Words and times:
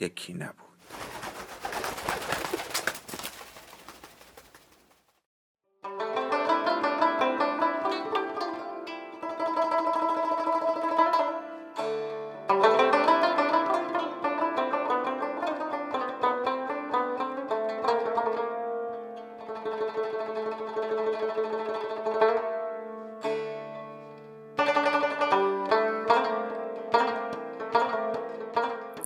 یکی 0.00 0.34
نبود. 0.34 0.71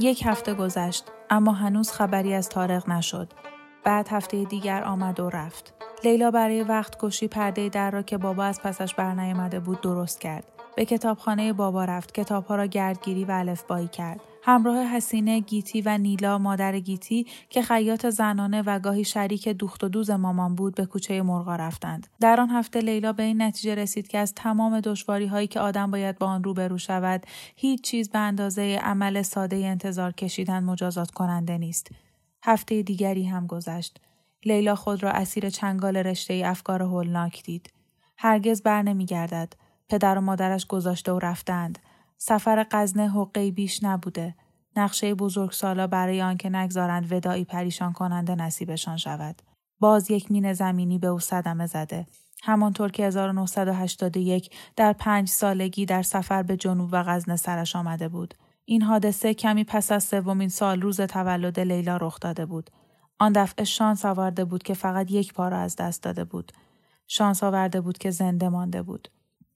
یک 0.06 0.26
هفته 0.26 0.54
گذشت 0.54 1.04
اما 1.30 1.52
هنوز 1.52 1.90
خبری 1.90 2.34
از 2.34 2.48
تارق 2.48 2.88
نشد. 2.88 3.32
بعد 3.84 4.08
هفته 4.08 4.44
دیگر 4.44 4.84
آمد 4.84 5.20
و 5.20 5.30
رفت. 5.30 5.74
لیلا 6.04 6.30
برای 6.30 6.62
وقت 6.62 6.96
کشی 6.98 7.28
پرده 7.28 7.68
در 7.68 7.90
را 7.90 8.02
که 8.02 8.18
بابا 8.18 8.44
از 8.44 8.62
پسش 8.62 8.94
برنیامده 8.94 9.60
بود 9.60 9.80
درست 9.80 10.20
کرد. 10.20 10.44
به 10.76 10.84
کتابخانه 10.84 11.52
بابا 11.52 11.84
رفت 11.84 12.14
کتابها 12.14 12.56
را 12.56 12.66
گردگیری 12.66 13.24
و 13.24 13.30
الفبایی 13.30 13.88
کرد 13.88 14.20
همراه 14.48 14.86
حسینه 14.86 15.41
گیتی 15.41 15.80
و 15.80 15.98
نیلا 15.98 16.39
مادر 16.39 16.78
گیتی 16.78 17.27
که 17.50 17.62
خیاط 17.62 18.06
زنانه 18.06 18.62
و 18.62 18.78
گاهی 18.78 19.05
شریک 19.05 19.48
دوخت 19.48 19.84
و 19.84 19.88
دوز 19.88 20.11
مامان 20.11 20.55
بود 20.55 20.75
به 20.75 20.86
کوچه 20.86 21.22
مرغا 21.22 21.56
رفتند. 21.56 22.06
در 22.20 22.41
آن 22.41 22.50
هفته 22.50 22.80
لیلا 22.80 23.12
به 23.12 23.22
این 23.22 23.42
نتیجه 23.42 23.75
رسید 23.75 24.08
که 24.08 24.19
از 24.19 24.34
تمام 24.34 24.80
دشواری 24.80 25.27
هایی 25.27 25.47
که 25.47 25.61
آدم 25.61 25.91
باید 25.91 26.19
با 26.19 26.27
آن 26.27 26.44
روبرو 26.44 26.78
شود 26.78 27.27
هیچ 27.56 27.83
چیز 27.83 28.11
به 28.11 28.19
اندازه 28.19 28.80
عمل 28.83 29.22
ساده 29.22 29.56
انتظار 29.56 30.12
کشیدن 30.12 30.64
مجازات 30.64 31.10
کننده 31.10 31.58
نیست. 31.58 31.88
هفته 32.42 32.83
دیگری 32.83 33.25
هم 33.25 33.47
گذشت. 33.47 34.00
لیلا 34.44 34.75
خود 34.75 35.03
را 35.03 35.10
اسیر 35.10 35.50
چنگال 35.50 35.97
رشته 35.97 36.42
افکار 36.44 36.83
هولناک 36.83 37.42
دید. 37.42 37.72
هرگز 38.19 38.62
بر 38.62 38.83
نمیگردد. 38.83 39.53
پدر 39.88 40.19
و 40.19 40.20
مادرش 40.20 40.66
گذاشته 40.66 41.12
و 41.12 41.19
رفتند. 41.19 41.78
سفر 42.19 42.67
قزنه 42.70 43.11
حقی 43.11 43.50
بیش 43.50 43.84
نبوده. 43.84 44.34
نقشه 44.77 45.14
بزرگ 45.14 45.50
سالا 45.53 45.86
برای 45.86 46.22
آنکه 46.22 46.50
نگذارند 46.50 47.12
ودایی 47.12 47.45
پریشان 47.45 47.92
کننده 47.92 48.34
نصیبشان 48.34 48.97
شود. 48.97 49.42
باز 49.81 50.11
یک 50.11 50.31
مین 50.31 50.53
زمینی 50.53 50.98
به 50.98 51.06
او 51.06 51.20
صدمه 51.20 51.67
زده. 51.67 52.06
همانطور 52.42 52.91
که 52.91 53.06
1981 53.06 54.50
در 54.77 54.92
پنج 54.92 55.28
سالگی 55.28 55.87
در 55.87 56.03
سفر 56.03 56.42
به 56.42 56.56
جنوب 56.56 56.88
و 56.93 57.03
غزنه 57.03 57.37
سرش 57.37 57.76
آمده 57.76 58.09
بود. 58.09 58.34
این 58.65 58.82
حادثه 58.82 59.34
کمی 59.34 59.65
پس 59.65 59.93
از 59.93 60.05
سومین 60.05 60.49
سال 60.49 60.81
روز 60.81 61.00
تولد 61.00 61.60
لیلا 61.60 61.97
رخ 61.97 62.21
داده 62.21 62.47
بود. 62.47 62.71
آن 63.19 63.32
دفعه 63.32 63.65
شانس 63.65 64.05
آورده 64.05 64.44
بود 64.44 64.62
که 64.62 64.75
فقط 64.75 65.10
یک 65.10 65.34
پا 65.34 65.49
را 65.49 65.59
از 65.59 65.76
دست 65.76 66.03
داده 66.03 66.25
بود. 66.25 66.53
شانس 67.06 67.44
آورده 67.44 67.81
بود 67.81 67.99
که 67.99 68.10
زنده 68.10 68.49
مانده 68.49 68.82
بود. 68.82 69.09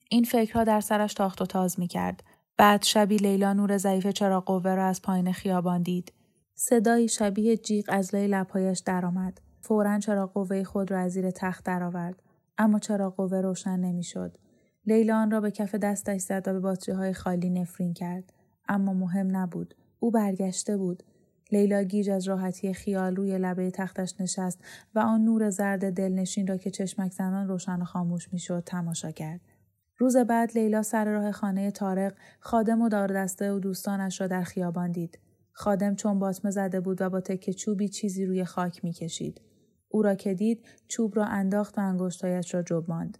این 0.09 0.23
فکرها 0.23 0.63
در 0.63 0.81
سرش 0.81 1.13
تاخت 1.13 1.41
و 1.41 1.45
تاز 1.45 1.79
می 1.79 1.87
کرد. 1.87 2.23
بعد 2.61 2.83
شبی 2.83 3.17
لیلا 3.17 3.53
نور 3.53 3.77
ضعیف 3.77 4.07
چراغ 4.07 4.45
قوه 4.45 4.75
را 4.75 4.85
از 4.85 5.01
پایین 5.01 5.31
خیابان 5.31 5.81
دید. 5.81 6.13
صدایی 6.55 7.07
شبیه 7.07 7.57
جیغ 7.57 7.85
از 7.87 8.15
لای 8.15 8.27
لبهایش 8.27 8.79
درآمد. 8.79 9.41
فورا 9.61 9.99
چراغ 9.99 10.33
قوه 10.33 10.63
خود 10.63 10.91
را 10.91 10.99
از 10.99 11.11
زیر 11.11 11.31
تخت 11.31 11.65
درآورد. 11.65 12.23
اما 12.57 12.79
چراغ 12.79 13.15
قوه 13.15 13.41
روشن 13.41 13.79
نمی‌شد. 13.79 14.37
لیلا 14.85 15.15
آن 15.15 15.31
را 15.31 15.41
به 15.41 15.51
کف 15.51 15.75
دستش 15.75 16.21
زد 16.21 16.43
و 16.47 16.53
به 16.53 16.59
باتری 16.59 16.95
های 16.95 17.13
خالی 17.13 17.49
نفرین 17.49 17.93
کرد. 17.93 18.33
اما 18.67 18.93
مهم 18.93 19.37
نبود. 19.37 19.75
او 19.99 20.11
برگشته 20.11 20.77
بود. 20.77 21.03
لیلا 21.51 21.83
گیج 21.83 22.09
از 22.09 22.27
راحتی 22.27 22.73
خیال 22.73 23.15
روی 23.15 23.37
لبه 23.37 23.71
تختش 23.71 24.21
نشست 24.21 24.59
و 24.95 24.99
آن 24.99 25.23
نور 25.23 25.49
زرد 25.49 25.93
دلنشین 25.93 26.47
را 26.47 26.57
که 26.57 26.71
چشمک 26.71 27.11
زنان 27.11 27.47
روشن 27.47 27.81
و 27.81 27.85
خاموش 27.85 28.33
می‌شد 28.33 28.63
تماشا 28.65 29.11
کرد. 29.11 29.41
روز 30.01 30.17
بعد 30.17 30.51
لیلا 30.55 30.83
سر 30.83 31.05
راه 31.05 31.31
خانه 31.31 31.71
تارق 31.71 32.13
خادم 32.39 32.81
و 32.81 32.89
داردسته 32.89 33.51
و 33.51 33.59
دوستانش 33.59 34.21
را 34.21 34.27
در 34.27 34.43
خیابان 34.43 34.91
دید. 34.91 35.19
خادم 35.51 35.95
چون 35.95 36.19
باطمه 36.19 36.51
زده 36.51 36.79
بود 36.79 37.01
و 37.01 37.09
با 37.09 37.21
تکه 37.21 37.53
چوبی 37.53 37.89
چیزی 37.89 38.25
روی 38.25 38.45
خاک 38.45 38.83
می‌کشید. 38.83 39.41
او 39.89 40.01
را 40.01 40.15
که 40.15 40.33
دید 40.33 40.65
چوب 40.87 41.15
را 41.15 41.25
انداخت 41.25 41.77
و 41.77 41.81
انگشتایش 41.81 42.53
را 42.53 42.61
جباند. 42.61 43.17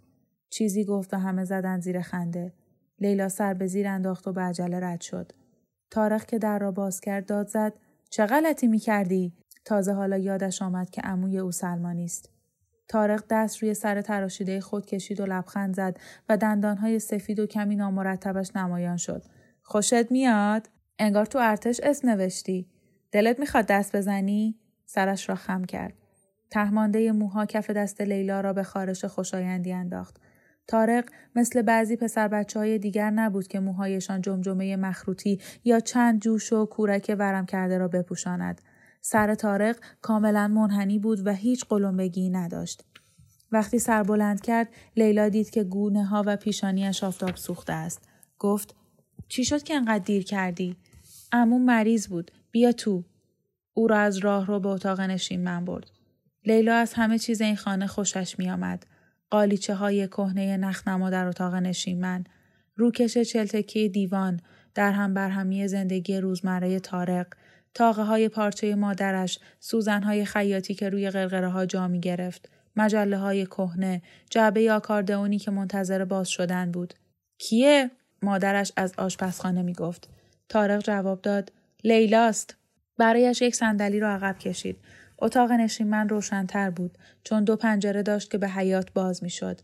چیزی 0.50 0.84
گفت 0.84 1.14
و 1.14 1.16
همه 1.16 1.44
زدن 1.44 1.80
زیر 1.80 2.00
خنده. 2.00 2.52
لیلا 3.00 3.28
سر 3.28 3.54
به 3.54 3.66
زیر 3.66 3.88
انداخت 3.88 4.28
و 4.28 4.32
به 4.32 4.40
عجله 4.40 4.80
رد 4.80 5.00
شد. 5.00 5.32
تارق 5.90 6.24
که 6.24 6.38
در 6.38 6.58
را 6.58 6.70
باز 6.70 7.00
کرد 7.00 7.26
داد 7.26 7.48
زد 7.48 7.72
چه 8.10 8.26
غلطی 8.26 8.66
می 8.66 8.78
کردی؟ 8.78 9.32
تازه 9.64 9.92
حالا 9.92 10.18
یادش 10.18 10.62
آمد 10.62 10.90
که 10.90 11.00
عموی 11.00 11.38
او 11.38 11.52
سلمانی 11.52 12.04
است. 12.04 12.31
تارق 12.92 13.24
دست 13.30 13.62
روی 13.62 13.74
سر 13.74 14.00
تراشیده 14.00 14.60
خود 14.60 14.86
کشید 14.86 15.20
و 15.20 15.26
لبخند 15.26 15.74
زد 15.74 15.96
و 16.28 16.36
دندانهای 16.36 16.98
سفید 16.98 17.40
و 17.40 17.46
کمی 17.46 17.76
نامرتبش 17.76 18.56
نمایان 18.56 18.96
شد. 18.96 19.22
خوشت 19.62 20.12
میاد؟ 20.12 20.68
انگار 20.98 21.26
تو 21.26 21.38
ارتش 21.38 21.80
اسم 21.82 22.10
نوشتی. 22.10 22.68
دلت 23.12 23.40
می‌خواد 23.40 23.66
دست 23.66 23.96
بزنی؟ 23.96 24.58
سرش 24.86 25.28
را 25.28 25.34
خم 25.34 25.64
کرد. 25.64 25.92
تهمانده 26.50 27.12
موها 27.12 27.46
کف 27.46 27.70
دست 27.70 28.00
لیلا 28.00 28.40
را 28.40 28.52
به 28.52 28.62
خارش 28.62 29.04
خوشایندی 29.04 29.72
انداخت. 29.72 30.16
تارق 30.66 31.04
مثل 31.36 31.62
بعضی 31.62 31.96
پسر 31.96 32.28
بچه 32.28 32.58
های 32.60 32.78
دیگر 32.78 33.10
نبود 33.10 33.48
که 33.48 33.60
موهایشان 33.60 34.20
جمجمه 34.20 34.76
مخروطی 34.76 35.40
یا 35.64 35.80
چند 35.80 36.20
جوش 36.20 36.52
و 36.52 36.66
کورک 36.66 37.16
ورم 37.18 37.46
کرده 37.46 37.78
را 37.78 37.88
بپوشاند. 37.88 38.60
سر 39.04 39.34
تارق 39.34 39.76
کاملا 40.00 40.48
منحنی 40.48 40.98
بود 40.98 41.26
و 41.26 41.32
هیچ 41.34 41.64
قلمبگی 41.64 42.30
نداشت. 42.30 42.84
وقتی 43.52 43.78
سر 43.78 44.02
بلند 44.02 44.40
کرد 44.40 44.68
لیلا 44.96 45.28
دید 45.28 45.50
که 45.50 45.64
گونه 45.64 46.04
ها 46.04 46.22
و 46.26 46.36
پیشانیش 46.36 47.04
آفتاب 47.04 47.36
سوخته 47.36 47.72
است. 47.72 48.08
گفت 48.38 48.74
چی 49.28 49.44
شد 49.44 49.62
که 49.62 49.74
انقدر 49.74 50.04
دیر 50.04 50.24
کردی؟ 50.24 50.76
امون 51.32 51.62
مریض 51.62 52.08
بود. 52.08 52.30
بیا 52.50 52.72
تو. 52.72 53.04
او 53.74 53.86
را 53.86 53.98
از 53.98 54.18
راه 54.18 54.46
رو 54.46 54.60
به 54.60 54.68
اتاق 54.68 55.00
نشین 55.00 55.44
من 55.44 55.64
برد. 55.64 55.90
لیلا 56.46 56.74
از 56.74 56.94
همه 56.94 57.18
چیز 57.18 57.40
این 57.40 57.56
خانه 57.56 57.86
خوشش 57.86 58.38
می 58.38 58.50
آمد. 58.50 58.86
قالیچه 59.30 59.74
های 59.74 60.08
کهنه 60.08 60.56
نخنما 60.56 61.10
در 61.10 61.26
اتاق 61.26 61.54
نشیمن، 61.54 62.24
روکش 62.76 63.18
چلتکی 63.18 63.88
دیوان، 63.88 64.40
در 64.74 64.92
هم 64.92 65.14
برهمی 65.14 65.68
زندگی 65.68 66.16
روزمره 66.16 66.80
تارق، 66.80 67.26
تاقه 67.74 68.02
های 68.02 68.28
پارچه 68.28 68.74
مادرش، 68.74 69.38
سوزن 69.60 70.02
های 70.02 70.24
خیاطی 70.24 70.74
که 70.74 70.88
روی 70.88 71.10
غرغره 71.10 71.48
ها 71.48 71.66
جا 71.66 71.88
می 71.88 72.00
گرفت، 72.00 72.48
مجله 72.76 73.18
های 73.18 73.46
کهنه، 73.46 74.02
جعبه 74.30 74.72
آکاردئونی 74.72 75.38
که 75.38 75.50
منتظر 75.50 76.04
باز 76.04 76.28
شدن 76.28 76.70
بود. 76.70 76.94
کیه؟ 77.38 77.90
مادرش 78.22 78.72
از 78.76 78.92
آشپزخانه 78.98 79.62
می 79.62 79.72
گفت. 79.72 80.08
تارق 80.48 80.82
جواب 80.82 81.22
داد 81.22 81.52
لیلاست. 81.84 82.56
برایش 82.98 83.42
یک 83.42 83.54
صندلی 83.54 84.00
را 84.00 84.10
عقب 84.10 84.38
کشید. 84.38 84.76
اتاق 85.18 85.52
نشیمن 85.52 86.08
روشنتر 86.08 86.70
بود 86.70 86.98
چون 87.24 87.44
دو 87.44 87.56
پنجره 87.56 88.02
داشت 88.02 88.30
که 88.30 88.38
به 88.38 88.48
حیات 88.48 88.92
باز 88.92 89.22
می 89.22 89.30
شد. 89.30 89.60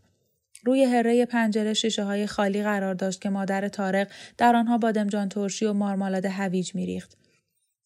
روی 0.65 0.83
هره 0.83 1.25
پنجره 1.25 1.73
شیشه 1.73 2.03
های 2.03 2.27
خالی 2.27 2.63
قرار 2.63 2.93
داشت 2.93 3.21
که 3.21 3.29
مادر 3.29 3.67
تارق 3.67 4.07
در 4.37 4.55
آنها 4.55 4.77
بادمجان 4.77 5.29
ترشی 5.29 5.65
و 5.65 5.73
مارمالاد 5.73 6.25
هویج 6.25 6.75
میریخت. 6.75 7.17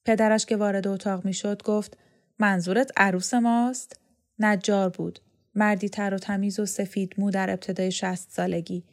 پدرش 0.05 0.45
که 0.45 0.57
وارد 0.57 0.87
اتاق 0.87 1.25
می‌شد 1.25 1.63
گفت 1.63 1.97
منظورت 2.39 2.91
عروس 2.97 3.33
ماست؟ 3.33 3.99
نجار 4.39 4.89
بود. 4.89 5.19
مردی 5.55 5.89
تر 5.89 6.13
و 6.13 6.17
تمیز 6.17 6.59
و 6.59 6.65
سفید 6.65 7.13
مو 7.17 7.31
در 7.31 7.49
ابتدای 7.49 7.91
شست 7.91 8.31
سالگی. 8.31 8.83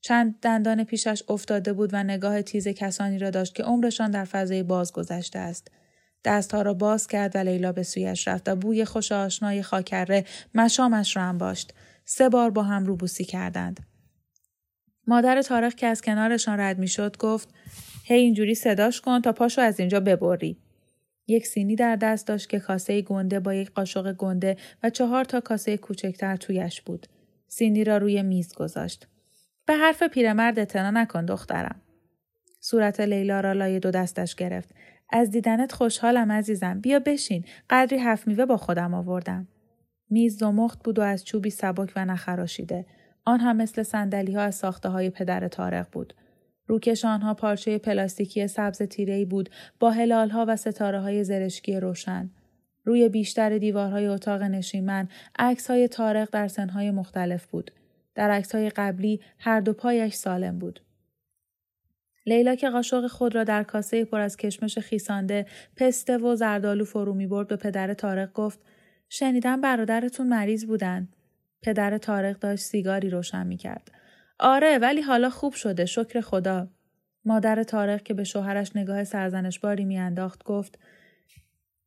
چند 0.00 0.40
دندان 0.42 0.84
پیشش 0.84 1.22
افتاده 1.28 1.72
بود 1.72 1.90
و 1.92 2.02
نگاه 2.02 2.42
تیز 2.42 2.68
کسانی 2.68 3.18
را 3.18 3.30
داشت 3.30 3.54
که 3.54 3.62
عمرشان 3.62 4.10
در 4.10 4.24
فضای 4.24 4.62
باز 4.62 4.92
گذشته 4.92 5.38
است. 5.38 5.68
دستها 6.24 6.62
را 6.62 6.74
باز 6.74 7.06
کرد 7.06 7.36
و 7.36 7.38
لیلا 7.38 7.72
به 7.72 7.82
سویش 7.82 8.28
رفت 8.28 8.48
و 8.48 8.56
بوی 8.56 8.84
خوش 8.84 9.12
آشنای 9.12 9.62
خاکره 9.62 10.24
مشامش 10.54 11.16
را 11.16 11.22
انباشت. 11.22 11.74
سه 12.04 12.28
بار 12.28 12.50
با 12.50 12.62
هم 12.62 12.86
روبوسی 12.86 13.24
کردند. 13.24 13.80
مادر 15.06 15.42
تارق 15.42 15.74
که 15.74 15.86
از 15.86 16.02
کنارشان 16.02 16.60
رد 16.60 16.78
می‌شد 16.78 17.16
گفت 17.16 17.48
هی 18.10 18.20
اینجوری 18.20 18.54
صداش 18.54 19.00
کن 19.00 19.20
تا 19.20 19.32
پاشو 19.32 19.60
از 19.60 19.80
اینجا 19.80 20.00
ببری. 20.00 20.56
یک 21.26 21.46
سینی 21.46 21.76
در 21.76 21.96
دست 21.96 22.26
داشت 22.26 22.48
که 22.48 22.60
کاسه 22.60 23.02
گنده 23.02 23.40
با 23.40 23.54
یک 23.54 23.70
قاشق 23.70 24.12
گنده 24.12 24.56
و 24.82 24.90
چهار 24.90 25.24
تا 25.24 25.40
کاسه 25.40 25.76
کوچکتر 25.76 26.36
تویش 26.36 26.80
بود. 26.80 27.06
سینی 27.48 27.84
را 27.84 27.98
روی 27.98 28.22
میز 28.22 28.54
گذاشت. 28.54 29.08
به 29.66 29.74
حرف 29.74 30.02
پیرمرد 30.02 30.58
اعتنا 30.58 30.90
نکن 30.90 31.24
دخترم. 31.24 31.82
صورت 32.60 33.00
لیلا 33.00 33.40
را 33.40 33.52
لای 33.52 33.80
دو 33.80 33.90
دستش 33.90 34.34
گرفت. 34.34 34.74
از 35.10 35.30
دیدنت 35.30 35.72
خوشحالم 35.72 36.32
عزیزم. 36.32 36.80
بیا 36.80 36.98
بشین. 36.98 37.44
قدری 37.70 37.98
هفت 37.98 38.26
میوه 38.26 38.46
با 38.46 38.56
خودم 38.56 38.94
آوردم. 38.94 39.48
میز 40.10 40.38
زمخت 40.38 40.82
بود 40.84 40.98
و 40.98 41.02
از 41.02 41.24
چوبی 41.24 41.50
سبک 41.50 41.92
و 41.96 42.04
نخراشیده. 42.04 42.86
آن 43.24 43.40
هم 43.40 43.56
مثل 43.56 43.82
سندلی 43.82 44.34
ها 44.34 44.42
از 44.42 44.54
ساخته 44.54 45.10
پدر 45.10 45.48
تارق 45.48 45.86
بود. 45.92 46.14
روکش 46.70 47.04
آنها 47.04 47.34
پارچه 47.34 47.78
پلاستیکی 47.78 48.48
سبز 48.48 48.82
تیرهی 48.82 49.24
بود 49.24 49.50
با 49.80 49.90
هلالها 49.90 50.44
و 50.48 50.56
ستاره 50.56 51.00
های 51.00 51.24
زرشکی 51.24 51.80
روشن. 51.80 52.30
روی 52.84 53.08
بیشتر 53.08 53.58
دیوارهای 53.58 54.06
اتاق 54.06 54.42
نشیمن 54.42 55.08
عکس 55.38 55.70
های 55.70 55.88
تارق 55.88 56.28
در 56.32 56.48
سنهای 56.48 56.90
مختلف 56.90 57.46
بود. 57.46 57.70
در 58.14 58.30
عکس 58.30 58.54
های 58.54 58.70
قبلی 58.70 59.20
هر 59.38 59.60
دو 59.60 59.72
پایش 59.72 60.14
سالم 60.14 60.58
بود. 60.58 60.80
لیلا 62.26 62.54
که 62.54 62.70
قاشق 62.70 63.06
خود 63.06 63.34
را 63.34 63.44
در 63.44 63.62
کاسه 63.62 64.04
پر 64.04 64.20
از 64.20 64.36
کشمش 64.36 64.78
خیسانده 64.78 65.46
پسته 65.76 66.18
و 66.18 66.34
زردالو 66.34 66.84
فرو 66.84 67.14
می 67.14 67.26
برد 67.26 67.48
به 67.48 67.56
پدر 67.56 67.94
تارق 67.94 68.32
گفت 68.32 68.60
شنیدم 69.08 69.60
برادرتون 69.60 70.28
مریض 70.28 70.64
بودن. 70.64 71.08
پدر 71.62 71.98
تارق 71.98 72.38
داشت 72.38 72.64
سیگاری 72.64 73.10
روشن 73.10 73.46
می 73.46 73.56
کرد. 73.56 73.99
آره 74.40 74.78
ولی 74.78 75.00
حالا 75.00 75.30
خوب 75.30 75.54
شده 75.54 75.86
شکر 75.86 76.20
خدا. 76.20 76.68
مادر 77.24 77.62
تارق 77.62 78.02
که 78.02 78.14
به 78.14 78.24
شوهرش 78.24 78.76
نگاه 78.76 79.04
سرزنش 79.04 79.58
باری 79.58 79.84
میانداخت 79.84 80.44
گفت 80.44 80.78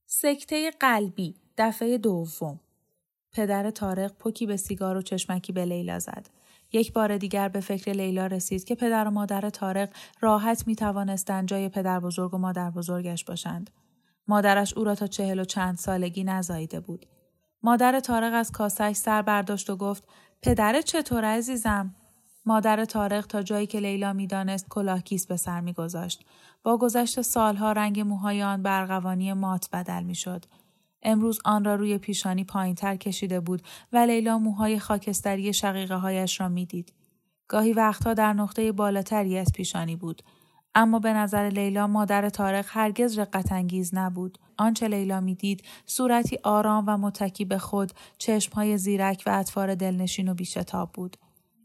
سکته 0.06 0.72
قلبی 0.80 1.36
دفعه 1.58 1.98
دوم. 1.98 2.60
پدر 3.32 3.72
تارق 3.72 4.14
پوکی 4.14 4.46
به 4.46 4.58
سیگار 4.58 4.98
و 4.98 5.02
چشمکی 5.02 5.54
به 5.54 5.66
لیلا 5.66 6.00
زد. 6.00 6.30
یک 6.72 6.94
بار 6.94 7.18
دیگر 7.18 7.50
به 7.50 7.60
فکر 7.60 7.92
لیلا 7.92 8.28
رسید 8.28 8.64
که 8.64 8.76
پدر 8.76 9.08
و 9.08 9.12
مادر 9.12 9.50
تارق 9.50 9.90
راحت 10.22 10.68
می 10.68 10.76
توانستند 10.76 11.48
جای 11.48 11.70
پدر 11.70 12.00
بزرگ 12.00 12.34
و 12.34 12.38
مادر 12.38 12.70
بزرگش 12.70 13.26
باشند. 13.26 13.70
مادرش 14.28 14.74
او 14.74 14.84
را 14.84 14.96
تا 14.96 15.08
چهل 15.08 15.40
و 15.40 15.46
چند 15.46 15.78
سالگی 15.78 16.24
نزاییده 16.24 16.80
بود. 16.80 17.06
مادر 17.64 18.00
تارق 18.00 18.34
از 18.34 18.52
کاسش 18.52 18.92
سر 18.96 19.22
برداشت 19.22 19.70
و 19.70 19.76
گفت 19.76 20.04
پدر 20.42 20.82
چطور 20.82 21.26
عزیزم؟ 21.26 21.96
مادر 22.46 22.86
تارق 22.86 23.28
تا 23.28 23.42
جایی 23.42 23.68
که 23.68 23.80
لیلا 23.80 24.14
می‌دانست 24.14 24.66
کلاه 24.70 25.02
کیس 25.02 25.28
به 25.28 25.38
سر 25.38 25.62
میگذاشت 25.62 26.26
با 26.64 26.78
گذشت 26.78 27.22
سالها 27.22 27.72
رنگ 27.72 28.00
موهای 28.00 28.44
آن 28.44 28.64
برقوانی 28.64 29.34
مات 29.34 29.70
بدل 29.74 30.04
می‌شد 30.04 30.46
امروز 31.04 31.40
آن 31.46 31.66
را 31.66 31.76
روی 31.76 31.98
پیشانی 31.98 32.44
پایینتر 32.44 32.96
کشیده 32.96 33.40
بود 33.40 33.62
و 33.94 33.98
لیلا 33.98 34.38
موهای 34.38 34.80
خاکستری 34.80 35.54
شقیقه 35.54 35.96
هایش 35.96 36.42
را 36.42 36.50
می‌دید. 36.50 36.94
گاهی 37.48 37.74
وقتها 37.74 38.14
در 38.14 38.34
نقطه 38.34 38.72
بالاتری 38.72 39.38
از 39.38 39.52
پیشانی 39.56 39.96
بود. 39.96 40.22
اما 40.76 41.00
به 41.00 41.14
نظر 41.14 41.50
لیلا 41.50 41.88
مادر 41.88 42.30
تارق 42.30 42.66
هرگز 42.68 43.20
رقت 43.20 43.52
انگیز 43.52 43.96
نبود. 43.96 44.38
آنچه 44.58 44.88
لیلا 44.88 45.22
می‌دید 45.22 45.64
صورتی 45.86 46.40
آرام 46.44 46.84
و 46.88 46.98
متکی 46.98 47.46
به 47.46 47.58
خود، 47.58 47.92
چشمهای 48.18 48.78
زیرک 48.78 49.24
و 49.26 49.30
اطفار 49.30 49.76
دلنشین 49.76 50.30
و 50.30 50.34
بیشتاب 50.34 50.92
بود. 50.94 51.18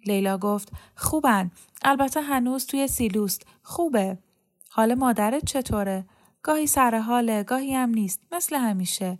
لیلا 0.08 0.38
گفت 0.38 0.72
خوبن. 0.96 1.50
البته 1.82 2.20
هنوز 2.20 2.66
توی 2.66 2.88
سیلوست. 2.88 3.46
خوبه. 3.62 4.18
حال 4.70 4.94
مادرت 4.94 5.44
چطوره؟ 5.44 6.04
گاهی 6.42 6.66
سر 6.66 6.98
حاله، 6.98 7.42
گاهی 7.42 7.74
هم 7.74 7.90
نیست. 7.90 8.20
مثل 8.32 8.56
همیشه. 8.56 9.18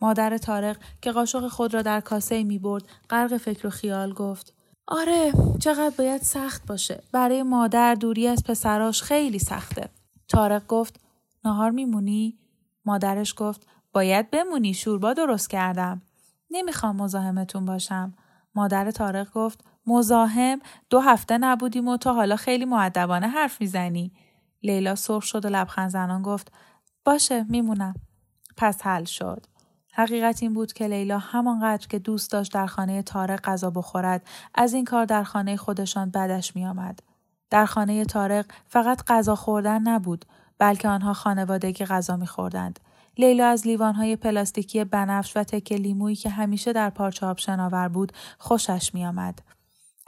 مادر 0.00 0.38
تارق 0.38 0.76
که 1.02 1.12
قاشق 1.12 1.48
خود 1.48 1.74
را 1.74 1.82
در 1.82 2.00
کاسه 2.00 2.44
می 2.44 2.58
برد 2.58 2.84
غرق 3.10 3.36
فکر 3.36 3.66
و 3.66 3.70
خیال 3.70 4.12
گفت 4.12 4.54
آره 4.86 5.32
چقدر 5.60 5.92
باید 5.98 6.22
سخت 6.22 6.66
باشه 6.66 7.02
برای 7.12 7.42
مادر 7.42 7.94
دوری 7.94 8.26
از 8.26 8.44
پسراش 8.44 9.02
خیلی 9.02 9.38
سخته 9.38 9.88
تارق 10.28 10.66
گفت 10.66 11.00
نهار 11.44 11.70
میمونی 11.70 12.38
مادرش 12.84 13.34
گفت 13.36 13.66
باید 13.92 14.30
بمونی 14.30 14.74
شوربا 14.74 15.12
درست 15.12 15.50
کردم 15.50 16.02
نمی‌خوام 16.50 16.96
مزاحمتون 16.96 17.64
باشم 17.64 18.14
مادر 18.54 18.90
تارق 18.90 19.32
گفت 19.32 19.64
مزاحم 19.88 20.58
دو 20.90 21.00
هفته 21.00 21.38
نبودیم 21.38 21.88
و 21.88 21.96
تو 21.96 22.12
حالا 22.12 22.36
خیلی 22.36 22.64
معدبانه 22.64 23.28
حرف 23.28 23.60
می‌زنی. 23.60 24.12
لیلا 24.62 24.94
سرخ 24.94 25.22
شد 25.22 25.44
و 25.44 25.48
لبخند 25.48 25.90
زنان 25.90 26.22
گفت 26.22 26.52
باشه 27.04 27.44
میمونم. 27.48 27.94
پس 28.56 28.82
حل 28.82 29.04
شد. 29.04 29.46
حقیقت 29.92 30.42
این 30.42 30.54
بود 30.54 30.72
که 30.72 30.86
لیلا 30.86 31.18
همانقدر 31.18 31.86
که 31.86 31.98
دوست 31.98 32.32
داشت 32.32 32.52
در 32.52 32.66
خانه 32.66 33.02
تارق 33.02 33.40
غذا 33.40 33.70
بخورد 33.70 34.26
از 34.54 34.74
این 34.74 34.84
کار 34.84 35.04
در 35.04 35.24
خانه 35.24 35.56
خودشان 35.56 36.10
بدش 36.10 36.56
میآمد. 36.56 37.00
در 37.50 37.66
خانه 37.66 38.04
تارق 38.04 38.46
فقط 38.66 39.02
غذا 39.06 39.34
خوردن 39.34 39.82
نبود 39.82 40.24
بلکه 40.58 40.88
آنها 40.88 41.12
خانوادگی 41.12 41.84
غذا 41.84 42.16
میخوردند. 42.16 42.80
لیلا 43.18 43.46
از 43.46 43.66
لیوانهای 43.66 44.16
پلاستیکی 44.16 44.84
بنفش 44.84 45.36
و 45.36 45.44
تکه 45.44 45.74
لیمویی 45.74 46.16
که 46.16 46.30
همیشه 46.30 46.72
در 46.72 46.90
پارچه 46.90 47.26
آب 47.26 47.38
شناور 47.38 47.88
بود 47.88 48.12
خوشش 48.38 48.94
میآمد. 48.94 49.42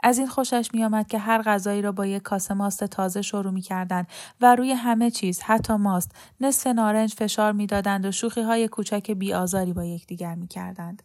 از 0.03 0.17
این 0.17 0.27
خوشش 0.27 0.69
میآمد 0.73 1.07
که 1.07 1.17
هر 1.17 1.41
غذایی 1.41 1.81
را 1.81 1.91
با 1.91 2.05
یک 2.05 2.21
کاسه 2.21 2.53
ماست 2.53 2.83
تازه 2.83 3.21
شروع 3.21 3.51
می 3.51 3.61
کردند 3.61 4.07
و 4.41 4.55
روی 4.55 4.71
همه 4.71 5.11
چیز 5.11 5.41
حتی 5.41 5.73
ماست 5.73 6.11
نصف 6.41 6.67
نارنج 6.67 7.13
فشار 7.13 7.51
می‌دادند 7.51 8.05
و 8.05 8.11
شوخی 8.11 8.41
های 8.41 8.67
کوچک 8.67 9.11
بیآزاری 9.11 9.73
با 9.73 9.83
یکدیگر 9.83 10.35
می 10.35 10.47
کردند. 10.47 11.03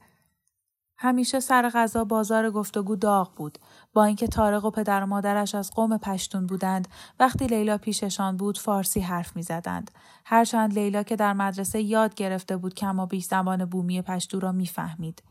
همیشه 0.99 1.41
سر 1.41 1.69
غذا 1.69 2.05
بازار 2.05 2.51
گفتگو 2.51 2.97
داغ 2.97 3.35
بود. 3.35 3.59
با 3.93 4.05
اینکه 4.05 4.27
تارق 4.27 4.65
و 4.65 4.71
پدر 4.71 5.03
و 5.03 5.07
مادرش 5.07 5.55
از 5.55 5.71
قوم 5.71 5.99
پشتون 5.99 6.47
بودند 6.47 6.89
وقتی 7.21 7.47
لیلا 7.47 7.79
پیششان 7.79 8.37
بود 8.37 8.59
فارسی 8.59 9.01
حرف 9.01 9.37
می‌زدند. 9.37 9.91
هرچند 10.25 10.73
لیلا 10.73 11.03
که 11.03 11.17
در 11.17 11.33
مدرسه 11.33 11.81
یاد 11.81 12.15
گرفته 12.15 12.57
بود 12.57 12.75
کما 12.75 13.07
بیش 13.07 13.25
زبان 13.25 13.65
بومی 13.65 14.03
پشتو 14.03 14.41
را 14.41 14.53
می‌فهمید. 14.53 15.23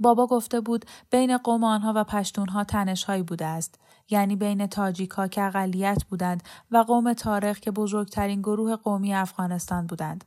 بابا 0.00 0.26
گفته 0.26 0.60
بود 0.60 0.84
بین 1.10 1.38
قوم 1.38 1.64
آنها 1.64 1.92
و 1.96 2.04
پشتونها 2.04 2.64
تنشهایی 2.64 3.22
بوده 3.22 3.46
است 3.46 3.78
یعنی 4.10 4.36
بین 4.36 4.66
تاجیک 4.66 5.14
که 5.30 5.42
اقلیت 5.42 6.04
بودند 6.04 6.42
و 6.70 6.76
قوم 6.76 7.12
تاریخ 7.12 7.60
که 7.60 7.70
بزرگترین 7.70 8.40
گروه 8.40 8.76
قومی 8.76 9.14
افغانستان 9.14 9.86
بودند 9.86 10.24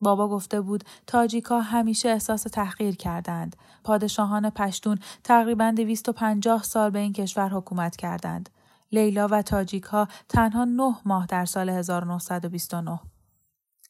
بابا 0.00 0.28
گفته 0.28 0.60
بود 0.60 0.84
تاجیک 1.06 1.44
ها 1.44 1.60
همیشه 1.60 2.08
احساس 2.08 2.42
تحقیر 2.42 2.96
کردند. 2.96 3.56
پادشاهان 3.84 4.50
پشتون 4.50 4.98
تقریبا 5.24 5.70
250 5.76 6.62
سال 6.62 6.90
به 6.90 6.98
این 6.98 7.12
کشور 7.12 7.48
حکومت 7.48 7.96
کردند. 7.96 8.50
لیلا 8.92 9.28
و 9.30 9.42
تاجیک 9.42 9.84
ها 9.84 10.08
تنها 10.28 10.64
نه 10.64 10.96
ماه 11.04 11.26
در 11.26 11.44
سال 11.44 11.68
1929. 11.68 13.00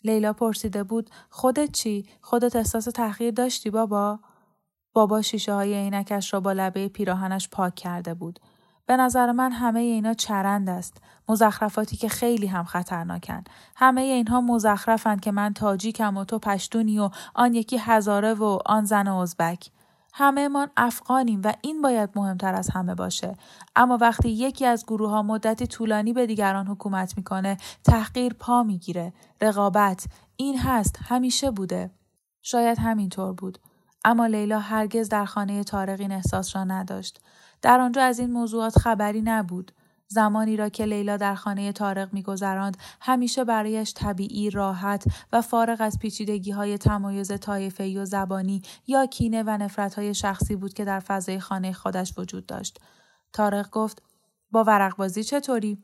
لیلا 0.05 0.33
پرسیده 0.33 0.83
بود 0.85 1.11
خودت 1.31 1.73
چی؟ 1.73 2.07
خودت 2.21 2.57
احساس 2.57 2.85
تحقیر 2.85 3.31
داشتی 3.31 3.71
بابا؟ 3.71 4.19
بابا 4.93 5.23
شیشه 5.23 5.55
های 5.55 5.75
عینکش 5.75 6.35
را 6.35 6.41
با 6.41 6.53
لبه 6.53 6.89
پیراهنش 6.89 7.49
پاک 7.49 7.75
کرده 7.75 8.15
بود. 8.15 8.41
به 8.87 8.97
نظر 8.97 9.33
من 9.33 9.53
همه 9.53 9.81
اینا 9.81 10.15
چرند 10.15 10.69
است. 10.69 11.03
مزخرفاتی 11.29 11.97
که 11.97 12.09
خیلی 12.09 12.47
هم 12.47 12.65
خطرناکن. 12.65 13.45
همه 13.77 14.01
اینها 14.01 14.41
مزخرفند 14.41 15.21
که 15.21 15.33
من 15.33 15.53
تاجیکم 15.53 16.17
و 16.17 16.25
تو 16.25 16.39
پشتونی 16.39 16.99
و 16.99 17.11
آن 17.35 17.55
یکی 17.55 17.79
هزاره 17.79 18.35
و 18.35 18.59
آن 18.67 18.85
زن 18.85 19.09
ازبک. 19.09 19.71
همه 20.15 20.49
من 20.49 20.71
افغانیم 20.77 21.41
و 21.45 21.53
این 21.61 21.83
باید 21.83 22.11
مهمتر 22.17 22.55
از 22.55 22.71
همه 22.71 22.95
باشه. 22.95 23.37
اما 23.77 23.99
وقتی 24.01 24.29
یکی 24.29 24.67
از 24.67 24.85
گروه 24.87 25.11
ها 25.11 25.23
مدتی 25.23 25.67
طولانی 25.67 26.13
به 26.13 26.27
دیگران 26.27 26.67
حکومت 26.67 27.17
می‌کنه 27.17 27.57
تحقیر 27.85 28.35
پا 28.35 28.63
می‌گیره. 28.63 29.13
رقابت. 29.41 30.07
این 30.37 30.59
هست. 30.59 30.99
همیشه 31.03 31.51
بوده. 31.51 31.91
شاید 32.43 32.79
همینطور 32.79 33.33
بود. 33.33 33.59
اما 34.09 34.27
لیلا 34.27 34.59
هرگز 34.59 35.09
در 35.09 35.25
خانه 35.25 35.65
تارق 35.65 36.01
این 36.01 36.13
احساس 36.13 36.57
را 36.57 36.65
نداشت. 36.65 37.21
در 37.63 37.81
آنجا 37.81 38.03
از 38.03 38.19
این 38.19 38.31
موضوعات 38.31 38.79
خبری 38.79 39.23
نبود. 39.23 39.73
زمانی 40.07 40.57
را 40.57 40.69
که 40.69 40.85
لیلا 40.85 41.17
در 41.17 41.35
خانه 41.35 41.73
تارق 41.73 42.13
میگذراند 42.13 42.77
همیشه 43.01 43.45
برایش 43.45 43.95
طبیعی 43.95 44.51
راحت 44.51 45.05
و 45.33 45.43
فارغ 45.43 45.77
از 45.81 45.99
پیچیدگی 45.99 46.51
های 46.51 46.79
تمایز 46.79 47.33
طایفه 47.41 48.01
و 48.01 48.05
زبانی 48.05 48.63
یا 48.87 49.07
کینه 49.07 49.43
و 49.43 49.51
نفرت 49.51 49.95
های 49.95 50.15
شخصی 50.15 50.57
بود 50.57 50.75
که 50.75 50.85
در 50.85 51.01
فضای 51.01 51.41
خانه 51.41 51.73
خودش 51.73 52.15
وجود 52.19 52.47
داشت. 52.47 52.81
تارق 53.33 53.71
گفت 53.71 54.03
با 54.51 54.65
ورق 54.65 54.97
بازی 54.97 55.25
چطوری؟ 55.25 55.83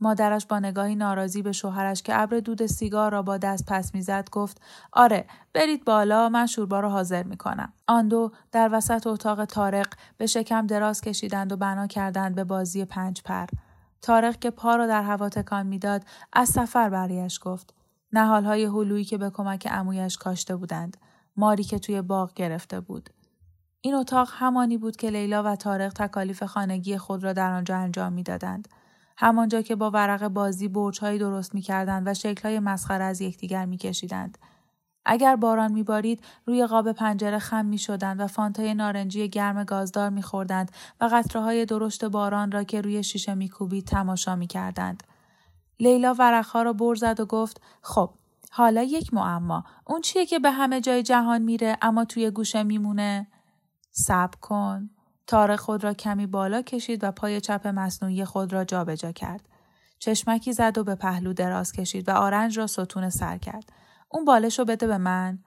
مادرش 0.00 0.46
با 0.46 0.58
نگاهی 0.58 0.94
ناراضی 0.96 1.42
به 1.42 1.52
شوهرش 1.52 2.02
که 2.02 2.20
ابر 2.20 2.38
دود 2.40 2.66
سیگار 2.66 3.12
را 3.12 3.22
با 3.22 3.38
دست 3.38 3.66
پس 3.66 3.94
می‌زد 3.94 4.30
گفت 4.30 4.60
آره 4.92 5.24
برید 5.52 5.84
بالا 5.84 6.28
من 6.28 6.46
شوربا 6.46 6.80
را 6.80 6.90
حاضر 6.90 7.22
می‌کنم. 7.22 7.72
آن 7.86 8.08
دو 8.08 8.32
در 8.52 8.68
وسط 8.72 9.06
اتاق 9.06 9.44
تارق 9.44 9.88
به 10.16 10.26
شکم 10.26 10.66
دراز 10.66 11.00
کشیدند 11.00 11.52
و 11.52 11.56
بنا 11.56 11.86
کردند 11.86 12.34
به 12.34 12.44
بازی 12.44 12.84
پنج 12.84 13.22
پر. 13.22 13.46
تارق 14.02 14.38
که 14.38 14.50
پا 14.50 14.76
را 14.76 14.86
در 14.86 15.02
هوا 15.02 15.28
تکان 15.28 15.66
می‌داد 15.66 16.04
از 16.32 16.48
سفر 16.48 16.88
برایش 16.88 17.40
گفت. 17.42 17.74
نهالهای 18.12 18.64
هلویی 18.64 19.04
که 19.04 19.18
به 19.18 19.30
کمک 19.30 19.66
عمویش 19.66 20.16
کاشته 20.16 20.56
بودند. 20.56 20.96
ماری 21.36 21.64
که 21.64 21.78
توی 21.78 22.02
باغ 22.02 22.34
گرفته 22.34 22.80
بود. 22.80 23.10
این 23.80 23.94
اتاق 23.94 24.28
همانی 24.32 24.78
بود 24.78 24.96
که 24.96 25.10
لیلا 25.10 25.42
و 25.42 25.56
تارق 25.56 25.92
تکالیف 25.92 26.42
خانگی 26.42 26.98
خود 26.98 27.24
را 27.24 27.32
در 27.32 27.52
آنجا 27.52 27.76
انجام 27.76 28.12
می‌دادند. 28.12 28.68
همانجا 29.20 29.62
که 29.62 29.76
با 29.76 29.90
ورق 29.90 30.28
بازی 30.28 30.68
برجهایی 30.68 31.18
درست 31.18 31.54
می‌کردند 31.54 32.08
و 32.08 32.14
شکلهای 32.14 32.58
مسخره 32.58 33.04
از 33.04 33.20
یکدیگر 33.20 33.64
میکشیدند. 33.64 34.38
اگر 35.04 35.36
باران 35.36 35.72
میبارید 35.72 36.24
روی 36.46 36.66
قاب 36.66 36.92
پنجره 36.92 37.38
خم 37.38 37.66
می‌شدند 37.66 38.20
و 38.20 38.26
فانتای 38.26 38.74
نارنجی 38.74 39.28
گرم 39.28 39.64
گازدار 39.64 40.10
میخوردند 40.10 40.72
و 41.00 41.08
قطره 41.12 41.42
های 41.42 41.64
درشت 41.64 42.04
باران 42.04 42.52
را 42.52 42.64
که 42.64 42.80
روی 42.80 43.02
شیشه 43.02 43.34
میکوبید 43.34 43.84
تماشا 43.84 44.36
می‌کردند. 44.36 45.02
لیلا 45.80 46.14
ورقها 46.14 46.62
را 46.62 46.72
بر 46.72 46.94
زد 46.94 47.20
و 47.20 47.26
گفت 47.26 47.60
خب 47.82 48.10
حالا 48.50 48.82
یک 48.82 49.14
معما 49.14 49.64
اون 49.86 50.00
چیه 50.00 50.26
که 50.26 50.38
به 50.38 50.50
همه 50.50 50.80
جای 50.80 51.02
جهان 51.02 51.42
میره 51.42 51.76
اما 51.82 52.04
توی 52.04 52.30
گوشه 52.30 52.62
میمونه؟ 52.62 53.26
صبر 53.90 54.36
کن. 54.40 54.90
تار 55.30 55.56
خود 55.56 55.84
را 55.84 55.94
کمی 55.94 56.26
بالا 56.26 56.62
کشید 56.62 57.04
و 57.04 57.12
پای 57.12 57.40
چپ 57.40 57.66
مصنوعی 57.66 58.24
خود 58.24 58.52
را 58.52 58.64
جابجا 58.64 58.94
جا 58.94 59.12
کرد. 59.12 59.48
چشمکی 59.98 60.52
زد 60.52 60.78
و 60.78 60.84
به 60.84 60.94
پهلو 60.94 61.32
دراز 61.32 61.72
کشید 61.72 62.08
و 62.08 62.12
آرنج 62.12 62.58
را 62.58 62.66
ستون 62.66 63.10
سر 63.10 63.38
کرد. 63.38 63.72
اون 64.08 64.24
بالش 64.24 64.58
رو 64.58 64.64
بده 64.64 64.86
به 64.86 64.98
من. 64.98 65.38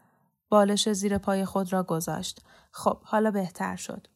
بالش 0.50 0.92
زیر 0.92 1.18
پای 1.18 1.46
خود 1.46 1.74
را 1.74 1.84
گذاشت. 1.84 2.42
خب 2.72 3.02
حالا 3.04 3.32
بهتر 3.32 3.76
شد. 3.76 4.08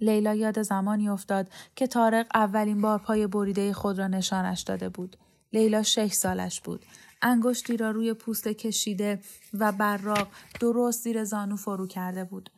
لیلا 0.00 0.34
یاد 0.34 0.62
زمانی 0.62 1.08
افتاد 1.08 1.48
که 1.76 1.86
تارق 1.86 2.26
اولین 2.34 2.80
بار 2.80 2.98
پای 2.98 3.26
بریده 3.26 3.72
خود 3.72 3.98
را 3.98 4.08
نشانش 4.08 4.60
داده 4.60 4.88
بود. 4.88 5.16
لیلا 5.52 5.82
شش 5.82 6.12
سالش 6.12 6.60
بود. 6.60 6.84
انگشتی 7.22 7.76
را 7.76 7.90
روی 7.90 8.14
پوست 8.14 8.48
کشیده 8.48 9.20
و 9.58 9.72
براق 9.72 10.28
درست 10.60 11.02
زیر 11.02 11.24
زانو 11.24 11.56
فرو 11.56 11.86
کرده 11.86 12.24
بود. 12.24 12.50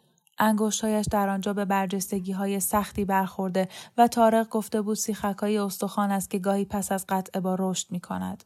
انگشتهایش 0.42 1.06
در 1.10 1.28
آنجا 1.28 1.52
به 1.52 1.64
برجستگی 1.64 2.32
های 2.32 2.60
سختی 2.60 3.04
برخورده 3.04 3.68
و 3.98 4.08
تارق 4.08 4.48
گفته 4.48 4.82
بود 4.82 4.96
سیخکای 4.96 5.58
استخوان 5.58 6.10
است 6.10 6.30
که 6.30 6.38
گاهی 6.38 6.64
پس 6.64 6.92
از 6.92 7.04
قطع 7.08 7.40
با 7.40 7.56
رشد 7.58 7.86
می 7.90 8.00
کند. 8.00 8.44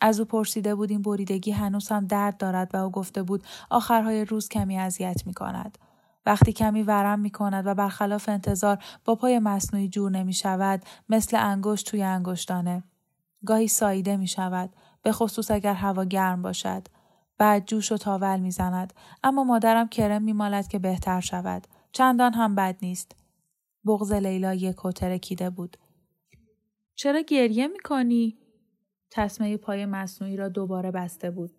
از 0.00 0.20
او 0.20 0.26
پرسیده 0.26 0.74
بود 0.74 0.90
این 0.90 1.02
بریدگی 1.02 1.50
هنوز 1.50 1.88
هم 1.88 2.06
درد 2.06 2.36
دارد 2.36 2.74
و 2.74 2.76
او 2.76 2.90
گفته 2.90 3.22
بود 3.22 3.44
آخرهای 3.70 4.24
روز 4.24 4.48
کمی 4.48 4.78
اذیت 4.78 5.26
می 5.26 5.34
کند. 5.34 5.78
وقتی 6.26 6.52
کمی 6.52 6.82
ورم 6.82 7.18
می 7.18 7.30
کند 7.30 7.66
و 7.66 7.74
برخلاف 7.74 8.28
انتظار 8.28 8.78
با 9.04 9.14
پای 9.14 9.38
مصنوعی 9.38 9.88
جور 9.88 10.10
نمی 10.10 10.32
شود 10.32 10.82
مثل 11.08 11.36
انگشت 11.40 11.90
توی 11.90 12.02
انگشتانه. 12.02 12.82
گاهی 13.46 13.68
ساییده 13.68 14.16
می 14.16 14.28
شود 14.28 14.70
به 15.02 15.12
خصوص 15.12 15.50
اگر 15.50 15.74
هوا 15.74 16.04
گرم 16.04 16.42
باشد. 16.42 16.88
بعد 17.38 17.66
جوش 17.66 17.92
و 17.92 17.96
تاول 17.96 18.40
می‌زند. 18.40 18.92
اما 19.24 19.44
مادرم 19.44 19.88
کرم 19.88 20.22
میمالد 20.22 20.68
که 20.68 20.78
بهتر 20.78 21.20
شود. 21.20 21.66
چندان 21.92 22.32
هم 22.34 22.54
بد 22.54 22.76
نیست. 22.82 23.16
بغز 23.84 24.12
لیلا 24.12 24.54
یک 24.54 24.76
کیده 25.22 25.50
بود. 25.50 25.76
چرا 26.94 27.20
گریه 27.20 27.66
می‌کنی؟ 27.66 28.38
تسمه 29.10 29.56
پای 29.56 29.86
مصنوعی 29.86 30.36
را 30.36 30.48
دوباره 30.48 30.90
بسته 30.90 31.30
بود. 31.30 31.50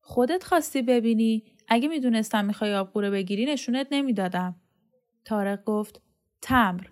خودت 0.00 0.44
خواستی 0.44 0.82
ببینی؟ 0.82 1.44
اگه 1.68 1.88
می‌دونستم 1.88 2.44
می‌خوای 2.44 2.74
آبقوره 2.74 3.10
بگیری 3.10 3.44
نشونت 3.44 3.86
نمی‌دادم. 3.90 4.60
تارق 5.24 5.64
گفت 5.64 6.02
تمر. 6.42 6.86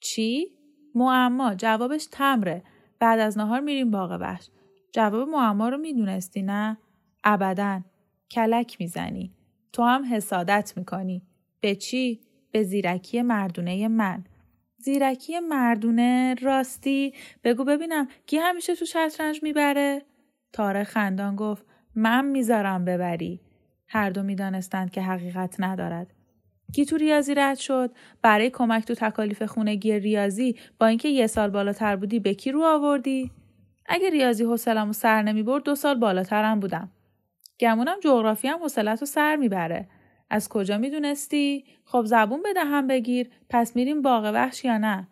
چی؟ 0.00 0.58
معما. 0.94 1.54
جوابش 1.54 2.08
تمره. 2.12 2.64
بعد 2.98 3.18
از 3.20 3.38
نهار 3.38 3.60
میریم 3.60 3.90
باغ 3.90 4.18
وحش. 4.20 4.50
جواب 4.92 5.28
معما 5.28 5.68
رو 5.68 5.78
می‌دونستی 5.78 6.42
نه؟ 6.42 6.78
ابدا 7.24 7.80
کلک 8.30 8.76
می‌زنی. 8.80 9.32
تو 9.72 9.82
هم 9.82 10.04
حسادت 10.14 10.72
می‌کنی. 10.76 11.22
به 11.60 11.74
چی؟ 11.74 12.20
به 12.52 12.62
زیرکی 12.62 13.22
مردونه 13.22 13.88
من. 13.88 14.24
زیرکی 14.78 15.40
مردونه 15.40 16.34
راستی. 16.42 17.14
بگو 17.44 17.64
ببینم 17.64 18.08
کی 18.26 18.36
همیشه 18.38 18.74
تو 18.74 18.84
شطرنج 18.84 19.42
می‌بره؟ 19.42 20.02
تاره 20.52 20.84
خندان 20.84 21.36
گفت 21.36 21.66
من 21.94 22.24
می‌ذارم 22.24 22.84
ببری. 22.84 23.40
هر 23.88 24.10
دو 24.10 24.22
می‌دانستند 24.22 24.90
که 24.90 25.02
حقیقت 25.02 25.56
ندارد. 25.58 26.14
کی 26.74 26.84
تو 26.84 26.96
ریاضی 26.96 27.34
رد 27.34 27.56
شد؟ 27.58 27.90
برای 28.22 28.50
کمک 28.50 28.84
تو 28.84 28.94
تکالیف 28.94 29.42
خونگی 29.42 29.98
ریاضی 29.98 30.56
با 30.78 30.86
اینکه 30.86 31.08
یه 31.08 31.26
سال 31.26 31.50
بالاتر 31.50 31.96
بودی 31.96 32.20
به 32.20 32.34
کی 32.34 32.52
رو 32.52 32.64
آوردی؟ 32.64 33.30
اگه 33.86 34.10
ریاضی 34.10 34.44
حوصله‌مو 34.44 34.92
سر 34.92 35.22
نمی‌برد 35.22 35.62
دو 35.64 35.74
سال 35.74 35.94
بالاترم 35.94 36.60
بودم. 36.60 36.90
گمونم 37.62 38.00
جغرافی 38.02 38.48
هم 38.48 38.58
حوصلت 38.58 39.00
رو 39.00 39.06
سر 39.06 39.36
می‌بره. 39.36 39.88
از 40.30 40.48
کجا 40.48 40.78
می‌دونستی؟ 40.78 41.64
خب 41.84 42.04
زبون 42.04 42.42
بده 42.44 42.64
هم 42.64 42.86
بگیر. 42.86 43.30
پس 43.50 43.76
میریم 43.76 44.02
باغ 44.02 44.30
وحش 44.34 44.64
یا 44.64 44.78
نه؟ 44.78 45.08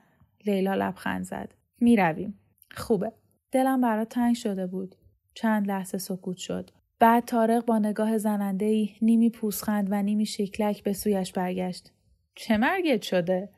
لیلا 0.47 0.75
لبخند 0.75 1.25
زد. 1.25 1.55
می‌رویم. 1.81 2.39
خوبه. 2.77 3.13
دلم 3.53 3.81
برات 3.81 4.09
تنگ 4.09 4.35
شده 4.35 4.67
بود. 4.67 4.95
چند 5.35 5.69
لحظه 5.69 5.99
سکوت 5.99 6.37
شد. 6.37 6.71
بعد 6.99 7.25
تارق 7.25 7.65
با 7.65 7.79
نگاه 7.79 8.19
زننده 8.19 8.67
ای 8.67 8.91
نیمی 9.03 9.31
پوسخند 9.31 9.89
و 9.91 10.03
نیمی 10.03 10.27
شکلک 10.27 10.83
به 10.83 10.93
سویش 10.93 11.33
برگشت. 11.33 11.93
چه 12.35 12.57
مرگت 12.57 13.03
شده؟ 13.03 13.49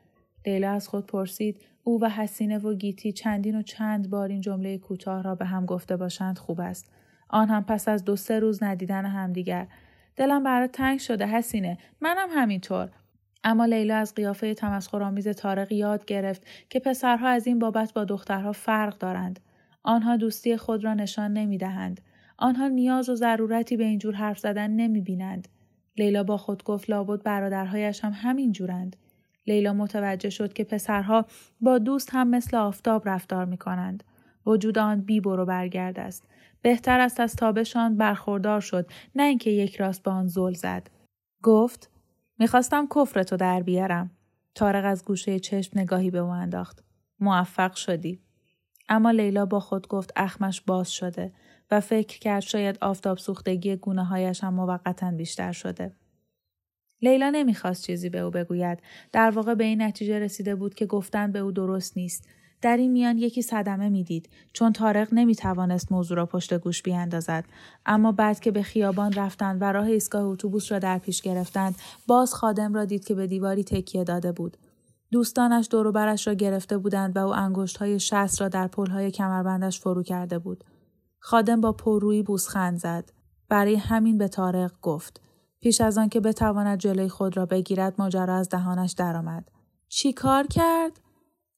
لیلا 0.45 0.71
از 0.71 0.87
خود 0.87 1.05
پرسید 1.05 1.61
او 1.83 2.01
و 2.01 2.09
حسینه 2.09 2.57
و 2.57 2.73
گیتی 2.73 3.11
چندین 3.11 3.55
و 3.55 3.61
چند 3.61 4.09
بار 4.09 4.29
این 4.29 4.41
جمله 4.41 4.77
کوتاه 4.77 5.23
را 5.23 5.35
به 5.35 5.45
هم 5.45 5.65
گفته 5.65 5.97
باشند 5.97 6.37
خوب 6.37 6.59
است. 6.59 6.91
آن 7.33 7.49
هم 7.49 7.63
پس 7.63 7.87
از 7.87 8.03
دو 8.03 8.15
سه 8.15 8.39
روز 8.39 8.63
ندیدن 8.63 9.05
همدیگر 9.05 9.67
دلم 10.15 10.43
برات 10.43 10.71
تنگ 10.71 10.99
شده 10.99 11.27
حسینه 11.27 11.77
منم 12.01 12.27
همینطور 12.31 12.89
اما 13.43 13.65
لیلا 13.65 13.97
از 13.97 14.15
قیافه 14.15 14.53
تمسخرآمیز 14.53 15.27
تارق 15.27 15.71
یاد 15.71 16.05
گرفت 16.05 16.41
که 16.69 16.79
پسرها 16.79 17.27
از 17.27 17.47
این 17.47 17.59
بابت 17.59 17.93
با 17.93 18.03
دخترها 18.03 18.51
فرق 18.51 18.97
دارند 18.97 19.39
آنها 19.83 20.17
دوستی 20.17 20.57
خود 20.57 20.83
را 20.83 20.93
نشان 20.93 21.33
نمی 21.33 21.57
دهند. 21.57 22.01
آنها 22.37 22.67
نیاز 22.67 23.09
و 23.09 23.15
ضرورتی 23.15 23.77
به 23.77 23.83
اینجور 23.83 24.13
حرف 24.15 24.39
زدن 24.39 24.71
نمی 24.71 25.01
بینند. 25.01 25.47
لیلا 25.97 26.23
با 26.23 26.37
خود 26.37 26.63
گفت 26.63 26.89
لابد 26.89 27.23
برادرهایش 27.23 28.03
هم 28.03 28.11
همین 28.15 28.51
جورند. 28.51 28.95
لیلا 29.47 29.73
متوجه 29.73 30.29
شد 30.29 30.53
که 30.53 30.63
پسرها 30.63 31.25
با 31.61 31.77
دوست 31.77 32.09
هم 32.13 32.27
مثل 32.27 32.57
آفتاب 32.57 33.09
رفتار 33.09 33.45
می 33.45 33.57
کنند. 33.57 34.03
وجود 34.45 34.77
آن 34.77 35.01
بی 35.01 35.19
برو 35.19 35.45
برگرد 35.45 35.99
است. 35.99 36.23
بهتر 36.61 36.99
است 36.99 37.19
از 37.19 37.35
تابشان 37.35 37.97
برخوردار 37.97 38.61
شد 38.61 38.91
نه 39.15 39.23
اینکه 39.23 39.49
یک 39.49 39.75
راست 39.75 40.03
به 40.03 40.11
آن 40.11 40.27
زل 40.27 40.53
زد 40.53 40.89
گفت 41.43 41.89
می‌خواستم 42.39 42.87
کفرتو 42.95 43.37
در 43.37 43.63
بیارم 43.63 44.11
تارق 44.55 44.85
از 44.85 45.05
گوشه 45.05 45.39
چشم 45.39 45.79
نگاهی 45.79 46.11
به 46.11 46.17
او 46.17 46.29
انداخت 46.29 46.83
موفق 47.19 47.75
شدی 47.75 48.19
اما 48.89 49.11
لیلا 49.11 49.45
با 49.45 49.59
خود 49.59 49.87
گفت 49.87 50.11
اخمش 50.15 50.61
باز 50.61 50.91
شده 50.91 51.33
و 51.71 51.79
فکر 51.79 52.19
کرد 52.19 52.41
شاید 52.41 52.77
آفتاب 52.81 53.17
سوختگی 53.17 53.75
گونه 53.75 54.05
هایش 54.05 54.43
هم 54.43 54.53
موقتا 54.53 55.11
بیشتر 55.11 55.51
شده. 55.51 55.95
لیلا 57.01 57.29
نمی‌خواست 57.29 57.85
چیزی 57.85 58.09
به 58.09 58.19
او 58.19 58.31
بگوید. 58.31 58.79
در 59.11 59.31
واقع 59.31 59.53
به 59.53 59.63
این 59.63 59.81
نتیجه 59.81 60.19
رسیده 60.19 60.55
بود 60.55 60.73
که 60.73 60.85
گفتن 60.85 61.31
به 61.31 61.39
او 61.39 61.51
درست 61.51 61.97
نیست. 61.97 62.29
در 62.63 62.77
این 62.77 62.91
میان 62.91 63.17
یکی 63.17 63.41
صدمه 63.41 63.89
می‌دید 63.89 64.29
چون 64.53 64.73
تارق 64.73 65.07
نمی 65.11 65.35
توانست 65.35 65.91
موضوع 65.91 66.17
را 66.17 66.25
پشت 66.25 66.53
گوش 66.53 66.81
بیاندازد. 66.81 67.45
اما 67.85 68.11
بعد 68.11 68.39
که 68.39 68.51
به 68.51 68.63
خیابان 68.63 69.13
رفتند 69.13 69.61
و 69.61 69.71
راه 69.71 69.85
ایستگاه 69.85 70.23
اتوبوس 70.23 70.71
را 70.71 70.79
در 70.79 70.97
پیش 70.97 71.21
گرفتند 71.21 71.75
باز 72.07 72.33
خادم 72.33 72.73
را 72.73 72.85
دید 72.85 73.05
که 73.05 73.15
به 73.15 73.27
دیواری 73.27 73.63
تکیه 73.63 74.03
داده 74.03 74.31
بود. 74.31 74.57
دوستانش 75.11 75.67
دوروبرش 75.71 76.27
را 76.27 76.33
گرفته 76.33 76.77
بودند 76.77 77.15
و 77.15 77.19
او 77.19 77.33
انگشت 77.35 77.77
های 77.77 77.99
شست 77.99 78.41
را 78.41 78.49
در 78.49 78.69
های 78.91 79.11
کمربندش 79.11 79.79
فرو 79.79 80.03
کرده 80.03 80.39
بود. 80.39 80.63
خادم 81.19 81.61
با 81.61 81.71
پررویی 81.71 82.23
بوسخند 82.23 82.79
زد. 82.79 83.11
برای 83.49 83.75
همین 83.75 84.17
به 84.17 84.27
تارق 84.27 84.71
گفت 84.81 85.21
پیش 85.59 85.81
از 85.81 85.97
آن 85.97 86.09
که 86.09 86.19
بتواند 86.19 86.79
جلوی 86.79 87.09
خود 87.09 87.37
را 87.37 87.45
بگیرد 87.45 87.93
ماجرا 87.97 88.35
از 88.35 88.49
دهانش 88.49 88.91
درآمد. 88.91 89.51
چی 89.87 90.13
کار 90.13 90.47
کرد؟ 90.47 90.99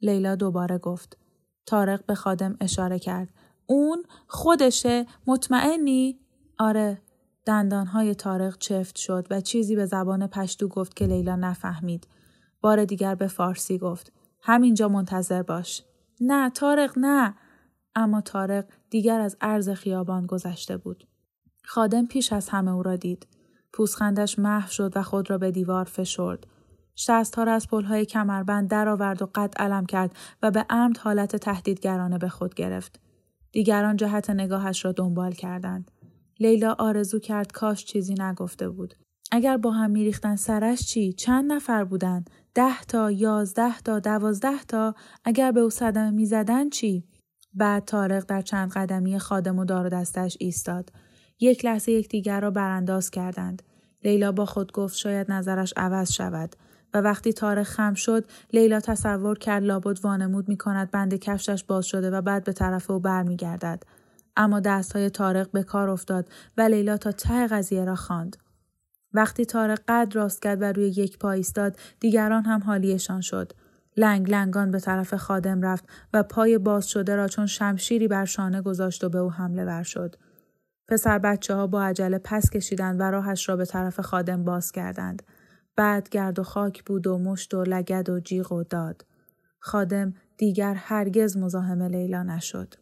لیلا 0.02 0.36
دوباره 0.36 0.78
گفت. 0.78 1.18
تارق 1.66 2.06
به 2.06 2.16
خادم 2.16 2.58
اشاره 2.62 3.00
کرد. 3.00 3.30
اون 3.66 4.04
خودشه 4.28 5.06
مطمئنی؟ 5.28 6.20
آره. 6.60 7.02
دندانهای 7.46 8.16
تارق 8.16 8.58
چفت 8.58 8.96
شد 8.96 9.28
و 9.30 9.42
چیزی 9.42 9.76
به 9.76 9.86
زبان 9.86 10.28
پشتو 10.28 10.68
گفت 10.68 10.96
که 10.96 11.06
لیلا 11.06 11.36
نفهمید. 11.36 12.08
بار 12.62 12.86
دیگر 12.86 13.16
به 13.16 13.28
فارسی 13.28 13.78
گفت. 13.78 14.12
همینجا 14.42 14.88
منتظر 14.88 15.44
باش. 15.44 15.84
نه 16.22 16.50
تارق 16.50 16.94
نه. 16.98 17.36
اما 17.96 18.22
تارق 18.22 18.66
دیگر 18.90 19.20
از 19.20 19.38
عرض 19.42 19.70
خیابان 19.70 20.26
گذشته 20.26 20.78
بود. 20.78 21.08
خادم 21.64 22.06
پیش 22.06 22.34
از 22.34 22.50
همه 22.50 22.72
او 22.72 22.84
را 22.84 22.96
دید. 22.96 23.28
پوسخندش 23.74 24.40
محو 24.40 24.70
شد 24.70 24.92
و 24.96 25.04
خود 25.04 25.30
را 25.30 25.38
به 25.38 25.52
دیوار 25.52 25.86
فشرد. 25.86 26.48
شست 26.96 27.40
را 27.40 27.54
از 27.54 27.68
پلهای 27.68 28.06
کمربند 28.06 28.70
درآورد 28.70 29.22
و 29.22 29.30
قد 29.36 29.54
علم 29.58 29.86
کرد 29.86 30.16
و 30.42 30.52
به 30.52 30.66
عمد 30.70 30.98
حالت 30.98 31.36
تهدیدگرانه 31.36 32.18
به 32.18 32.30
خود 32.30 32.56
گرفت. 32.56 33.00
دیگران 33.52 33.96
جهت 33.96 34.30
نگاهش 34.30 34.86
را 34.86 34.92
دنبال 34.92 35.32
کردند. 35.32 35.92
لیلا 36.40 36.76
آرزو 36.80 37.20
کرد 37.20 37.52
کاش 37.52 37.86
چیزی 37.86 38.14
نگفته 38.14 38.70
بود. 38.70 38.94
اگر 39.32 39.58
با 39.58 39.72
هم 39.72 39.92
میریختن 39.92 40.36
سرش 40.36 40.82
چی؟ 40.88 41.14
چند 41.14 41.52
نفر 41.52 41.84
بودن؟ 41.84 42.26
ده 42.54 42.82
تا، 42.82 43.12
یازده 43.12 43.80
تا، 43.80 44.00
دوازده 44.00 44.64
تا؟ 44.68 44.96
اگر 45.24 45.52
به 45.52 45.60
او 45.60 45.70
صدمه 45.70 46.12
می‌زدن 46.12 46.70
چی؟ 46.70 47.04
بعد 47.54 47.86
تارق 47.86 48.26
در 48.26 48.42
چند 48.42 48.72
قدمی 48.72 49.20
خادم 49.20 49.60
و 49.60 49.66
دار 49.66 49.90
دستش 49.90 50.38
ایستاد. 50.40 50.92
یک 51.40 51.66
لحظه 51.66 51.92
یکدیگر 51.92 52.42
را 52.42 52.52
برانداز 52.52 53.12
کردند. 53.12 53.64
لیلا 54.04 54.32
با 54.32 54.46
خود 54.46 54.72
گفت 54.72 54.98
شاید 54.98 55.32
نظرش 55.32 55.74
عوض 55.78 56.12
شود 56.12 56.56
و 56.96 57.02
وقتی 57.02 57.34
تارق 57.34 57.64
خم 57.64 57.94
شد 57.94 58.26
لیلا 58.54 58.80
تصور 58.80 59.38
کرد 59.38 59.64
لابد 59.64 60.00
وانمود 60.04 60.50
می 60.50 60.58
کند 60.58 60.92
بند 60.92 61.16
کفشش 61.16 61.64
باز 61.64 61.86
شده 61.86 62.12
و 62.12 62.22
بعد 62.22 62.44
به 62.44 62.54
طرف 62.54 62.92
او 62.92 63.00
برمیگردد 63.00 63.84
اما 64.38 64.60
دستهای 64.60 65.10
تارق 65.10 65.52
به 65.52 65.64
کار 65.64 65.90
افتاد 65.90 66.30
و 66.58 66.62
لیلا 66.62 66.98
تا 66.98 67.12
ته 67.12 67.48
قضیه 67.48 67.86
را 67.86 67.96
خواند 67.96 68.38
وقتی 69.14 69.46
تارق 69.46 69.80
قد 69.88 70.12
راست 70.16 70.42
کرد 70.42 70.62
و 70.62 70.66
روی 70.66 70.88
یک 70.88 71.20
پا 71.20 71.32
ایستاد 71.32 71.78
دیگران 72.00 72.44
هم 72.44 72.64
حالیشان 72.64 73.22
شد 73.22 73.54
لنگ 73.98 74.32
لنگان 74.32 74.72
به 74.72 74.80
طرف 74.80 75.14
خادم 75.14 75.62
رفت 75.62 75.86
و 76.14 76.24
پای 76.24 76.58
باز 76.58 76.90
شده 76.90 77.16
را 77.16 77.28
چون 77.28 77.46
شمشیری 77.46 78.08
بر 78.08 78.26
شانه 78.26 78.62
گذاشت 78.62 79.04
و 79.04 79.10
به 79.10 79.18
او 79.18 79.32
حمله 79.32 79.66
ور 79.66 79.84
شد. 79.84 80.16
پسر 80.88 81.20
بچه 81.20 81.56
ها 81.56 81.68
با 81.68 81.84
عجله 81.84 82.18
پس 82.24 82.50
کشیدند 82.50 83.00
و 83.00 83.04
راهش 83.04 83.50
را 83.50 83.56
به 83.56 83.66
طرف 83.66 84.00
خادم 84.00 84.44
باز 84.44 84.72
کردند. 84.72 85.24
بعد 85.76 86.10
گرد 86.10 86.40
و 86.40 86.44
خاک 86.44 86.84
بود 86.84 87.08
و 87.08 87.18
مشت 87.18 87.54
و 87.54 87.64
لگد 87.64 88.10
و 88.10 88.20
جیغ 88.20 88.52
و 88.52 88.64
داد. 88.64 89.06
خادم 89.60 90.14
دیگر 90.38 90.74
هرگز 90.74 91.38
مزاحم 91.38 91.82
لیلا 91.82 92.24
نشد. 92.24 92.74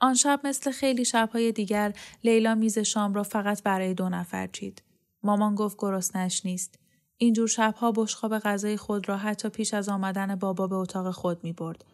آن 0.00 0.14
شب 0.14 0.40
مثل 0.44 0.70
خیلی 0.70 1.04
شبهای 1.04 1.52
دیگر 1.52 1.92
لیلا 2.24 2.54
میز 2.54 2.78
شام 2.78 3.14
را 3.14 3.22
فقط 3.22 3.62
برای 3.62 3.94
دو 3.94 4.08
نفر 4.08 4.46
چید. 4.46 4.82
مامان 5.22 5.54
گفت 5.54 5.76
گرسنش 5.78 6.46
نیست. 6.46 6.78
اینجور 7.16 7.48
شبها 7.48 7.92
بشخاب 7.92 8.38
غذای 8.38 8.76
خود 8.76 9.08
را 9.08 9.16
حتی 9.16 9.48
پیش 9.48 9.74
از 9.74 9.88
آمدن 9.88 10.36
بابا 10.36 10.66
به 10.66 10.74
اتاق 10.74 11.10
خود 11.10 11.44
می 11.44 11.52
برد. 11.52 11.84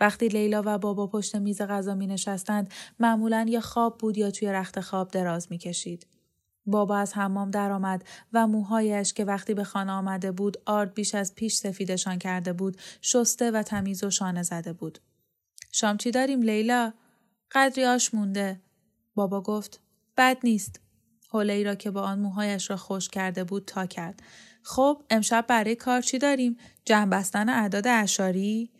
وقتی 0.00 0.28
لیلا 0.28 0.62
و 0.66 0.78
بابا 0.78 1.06
پشت 1.06 1.36
میز 1.36 1.62
غذا 1.62 1.94
می 1.94 2.06
نشستند 2.06 2.72
معمولا 3.00 3.46
یا 3.48 3.60
خواب 3.60 3.98
بود 3.98 4.18
یا 4.18 4.30
توی 4.30 4.48
رخت 4.48 4.80
خواب 4.80 5.10
دراز 5.10 5.46
می 5.50 5.58
کشید. 5.58 6.06
بابا 6.70 6.96
از 6.96 7.14
حمام 7.14 7.50
درآمد 7.50 8.04
و 8.32 8.46
موهایش 8.46 9.12
که 9.12 9.24
وقتی 9.24 9.54
به 9.54 9.64
خانه 9.64 9.92
آمده 9.92 10.32
بود 10.32 10.56
آرد 10.66 10.94
بیش 10.94 11.14
از 11.14 11.34
پیش 11.34 11.54
سفیدشان 11.54 12.18
کرده 12.18 12.52
بود 12.52 12.76
شسته 13.02 13.50
و 13.50 13.62
تمیز 13.62 14.04
و 14.04 14.10
شانه 14.10 14.42
زده 14.42 14.72
بود. 14.72 14.98
شام 15.72 15.96
چی 15.96 16.10
داریم 16.10 16.42
لیلا؟ 16.42 16.92
قدری 17.52 17.84
آش 17.84 18.14
مونده. 18.14 18.60
بابا 19.14 19.40
گفت 19.40 19.80
بد 20.16 20.36
نیست. 20.44 20.80
حوله 21.30 21.62
را 21.62 21.74
که 21.74 21.90
با 21.90 22.02
آن 22.02 22.18
موهایش 22.18 22.70
را 22.70 22.76
خوش 22.76 23.08
کرده 23.08 23.44
بود 23.44 23.64
تا 23.64 23.86
کرد. 23.86 24.22
خب 24.62 25.02
امشب 25.10 25.44
برای 25.48 25.74
کار 25.74 26.00
چی 26.00 26.18
داریم؟ 26.18 26.56
جمع 26.84 27.10
بستن 27.10 27.48
اعداد 27.48 27.86
اشاری؟ 27.88 28.70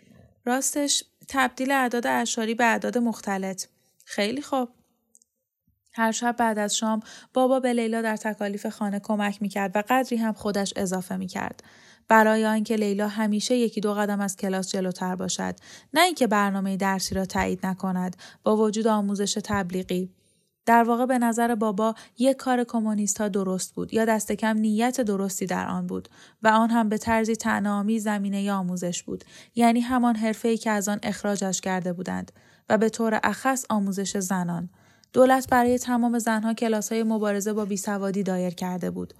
راستش 0.45 1.05
تبدیل 1.29 1.71
اعداد 1.71 2.07
اشاری 2.07 2.55
به 2.55 2.65
اعداد 2.65 2.99
مختلط. 2.99 3.65
خیلی 4.05 4.43
خوب. 4.43 4.69
هر 5.99 6.13
شب 6.13 6.37
بعد 6.39 6.59
از 6.59 6.77
شام 6.77 7.01
بابا 7.35 7.61
به 7.61 7.73
لیلا 7.73 8.03
در 8.03 8.17
تکالیف 8.17 8.67
خانه 8.67 9.01
کمک 9.01 9.43
می‌کرد 9.43 9.73
و 9.75 9.83
قدری 9.89 10.17
هم 10.17 10.33
خودش 10.33 10.73
اضافه 10.77 11.17
می‌کرد. 11.17 11.63
برای 12.09 12.47
آنکه 12.47 12.77
لیلا 12.77 13.09
همیشه 13.09 13.57
یکی 13.57 13.81
دو 13.81 13.95
قدم 13.95 14.21
از 14.21 14.37
کلاس 14.37 14.71
جلوتر 14.71 15.17
باشد 15.17 15.55
نه 15.95 16.03
اینکه 16.03 16.27
برنامه 16.27 16.77
درسی 16.77 17.15
را 17.15 17.25
تایید 17.25 17.67
نکند 17.67 18.17
با 18.43 18.57
وجود 18.57 18.87
آموزش 18.87 19.39
تبلیغی 19.45 20.11
در 20.67 20.83
واقع 20.83 21.07
به 21.07 21.19
نظر 21.19 21.55
بابا 21.55 21.95
یک 22.19 22.37
کار 22.37 22.65
کمونیست 22.65 23.21
ها 23.21 23.29
درست 23.29 23.75
بود 23.75 23.95
یا 23.95 24.05
دست 24.05 24.33
کم 24.33 24.57
نیت 24.57 25.01
درستی 25.01 25.47
در 25.47 25.69
آن 25.69 25.87
بود 25.87 26.09
و 26.43 26.49
آن 26.49 26.71
هم 26.71 26.89
به 26.89 26.99
طرزی 26.99 27.37
تنامی 27.37 27.99
زمینه 27.99 28.53
آموزش 28.53 29.03
بود 29.03 29.25
یعنی 29.55 29.81
همان 29.81 30.17
حرفه‌ای 30.17 30.57
که 30.57 30.71
از 30.71 30.89
آن 30.89 30.99
اخراجش 31.03 31.61
کرده 31.61 31.93
بودند 31.93 32.33
و 32.69 32.79
به 32.79 32.89
طور 32.89 33.21
اخص 33.23 33.65
آموزش 33.71 34.17
زنان 34.17 34.69
دولت 35.13 35.49
برای 35.51 35.79
تمام 35.79 36.19
زنها 36.19 36.55
کلاس 36.55 36.93
های 36.93 37.03
مبارزه 37.03 37.53
با 37.53 37.65
بیسوادی 37.65 38.23
دایر 38.23 38.55
کرده 38.55 38.91
بود. 38.91 39.15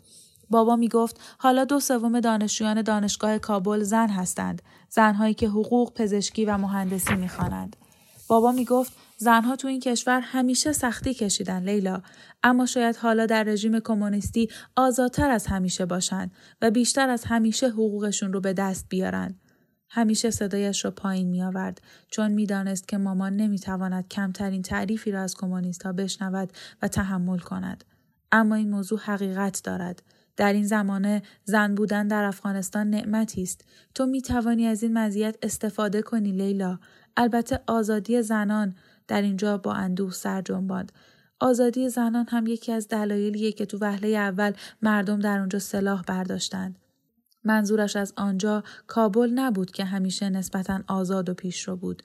بابا 0.51 0.77
می 0.77 0.89
گفت 0.89 1.21
حالا 1.39 1.65
دو 1.65 1.81
سوم 1.81 2.21
دانشجویان 2.21 2.83
دانشگاه 2.83 3.39
کابل 3.39 3.83
زن 3.83 4.09
هستند 4.09 4.63
زنهایی 4.91 5.35
که 5.35 5.49
حقوق 5.49 5.93
پزشکی 5.95 6.45
و 6.45 6.57
مهندسی 6.57 7.15
می‌خوانند. 7.15 7.77
بابا 8.29 8.53
می 8.53 8.65
گفت 8.65 8.93
زنها 9.17 9.57
تو 9.57 9.69
این 9.69 9.81
کشور 9.81 10.21
همیشه 10.21 10.73
سختی 10.73 11.15
کشیدن 11.15 11.63
لیلا. 11.63 12.03
اما 12.43 12.67
شاید 12.67 12.97
حالا 12.97 13.27
در 13.27 13.43
رژیم 13.43 13.81
کمونیستی 13.81 14.49
آزادتر 14.77 15.31
از 15.31 15.47
همیشه 15.47 15.87
باشند 15.87 16.31
و 16.63 16.71
بیشتر 16.71 17.09
از 17.09 17.25
همیشه 17.25 17.69
حقوقشون 17.69 18.33
رو 18.33 18.41
به 18.41 18.53
دست 18.53 18.87
بیارن. 18.89 19.35
همیشه 19.91 20.31
صدایش 20.31 20.85
را 20.85 20.91
پایین 20.91 21.29
می 21.29 21.43
آورد 21.43 21.81
چون 22.11 22.33
می‌دانست 22.33 22.89
که 22.89 22.99
مامان 22.99 23.37
نمی‌تواند 23.37 24.09
کمترین 24.09 24.63
تعریفی 24.63 25.11
را 25.11 25.23
از 25.23 25.35
کمونیست 25.35 25.83
ها 25.83 25.93
بشنود 25.93 26.53
و 26.83 26.89
تحمل 26.89 27.39
کند. 27.39 27.85
اما 28.33 28.55
این 28.55 28.71
موضوع 28.71 28.99
حقیقت 28.99 29.61
دارد. 29.65 30.03
در 30.37 30.53
این 30.53 30.67
زمانه 30.67 31.23
زن 31.45 31.75
بودن 31.75 32.09
در 32.09 32.25
افغانستان 32.25 32.91
نعمتی 32.91 33.43
است. 33.43 33.65
تو 33.95 34.07
می 34.07 34.23
توانی 34.23 34.67
از 34.67 34.83
این 34.83 34.99
مزیت 34.99 35.37
استفاده 35.43 36.03
کنی 36.03 36.33
لیلا. 36.33 36.79
البته 37.17 37.61
آزادی 37.67 38.23
زنان 38.23 38.75
در 39.09 39.23
اینجا 39.23 39.59
با 39.59 39.73
اندوه 39.73 40.13
سر 40.13 40.43
جنباند. 40.43 40.93
آزادی 41.41 41.89
زنان 41.89 42.27
هم 42.29 42.47
یکی 42.47 42.73
از 42.73 42.89
دلایلیه 42.89 43.53
که 43.53 43.67
تو 43.67 43.79
وهله 43.81 44.09
اول 44.09 44.53
مردم 44.83 45.19
در 45.19 45.39
اونجا 45.39 45.59
سلاح 45.59 46.03
برداشتند. 46.03 46.79
منظورش 47.45 47.97
از 47.97 48.13
آنجا 48.17 48.63
کابل 48.87 49.31
نبود 49.35 49.71
که 49.71 49.85
همیشه 49.85 50.31
نسبتا 50.31 50.81
آزاد 50.89 51.29
و 51.29 51.35
پیشرو 51.35 51.77
بود. 51.77 52.03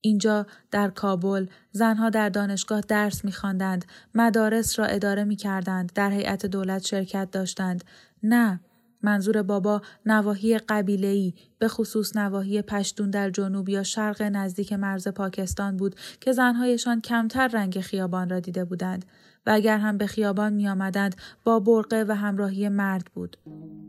اینجا 0.00 0.46
در 0.70 0.88
کابل 0.88 1.46
زنها 1.72 2.10
در 2.10 2.28
دانشگاه 2.28 2.80
درس 2.80 3.24
میخواندند، 3.24 3.84
مدارس 4.14 4.78
را 4.78 4.84
اداره 4.84 5.24
می‌کردند، 5.24 5.92
در 5.94 6.10
هیئت 6.10 6.46
دولت 6.46 6.86
شرکت 6.86 7.30
داشتند. 7.30 7.84
نه، 8.22 8.60
منظور 9.02 9.42
بابا 9.42 9.82
نواحی 10.06 10.58
قبیله‌ای 10.58 11.34
به 11.58 11.68
خصوص 11.68 12.16
نواحی 12.16 12.62
پشتون 12.62 13.10
در 13.10 13.30
جنوب 13.30 13.68
یا 13.68 13.82
شرق 13.82 14.22
نزدیک 14.22 14.72
مرز 14.72 15.08
پاکستان 15.08 15.76
بود 15.76 15.94
که 16.20 16.32
زنهایشان 16.32 17.00
کمتر 17.00 17.48
رنگ 17.48 17.80
خیابان 17.80 18.28
را 18.28 18.40
دیده 18.40 18.64
بودند 18.64 19.04
و 19.46 19.50
اگر 19.50 19.78
هم 19.78 19.98
به 19.98 20.06
خیابان 20.06 20.52
می 20.52 20.68
آمدند 20.68 21.16
با 21.44 21.60
برقه 21.60 22.04
و 22.08 22.16
همراهی 22.16 22.68
مرد 22.68 23.10
بود. 23.14 23.36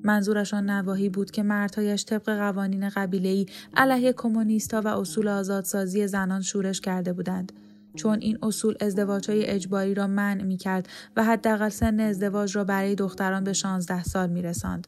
منظورشان 0.04 0.70
نواحی 0.70 1.10
بود 1.10 1.32
که 1.32 1.44
مردهایش 1.44 2.06
طبق 2.06 2.26
قوانین 2.26 2.90
قبیله‌ای 2.90 3.46
علیه 3.76 4.14
کمونیستا 4.14 4.82
و 4.82 4.88
اصول 4.88 5.28
آزادسازی 5.28 6.08
زنان 6.08 6.42
شورش 6.42 6.82
کرده 6.82 7.14
بودند. 7.14 7.52
چون 7.96 8.20
این 8.22 8.38
اصول 8.42 8.76
ازدواجهای 8.82 9.46
اجباری 9.46 9.94
را 9.94 10.08
منع 10.08 10.44
می 10.44 10.58
کرد 10.58 10.90
و 11.16 11.24
حداقل 11.24 11.70
سن 11.70 12.00
ازدواج 12.00 12.56
را 12.56 12.64
برای 12.64 12.96
دختران 12.96 13.44
به 13.44 13.54
16 13.54 14.04
سال 14.04 14.30
می 14.30 14.42
رساند. 14.42 14.88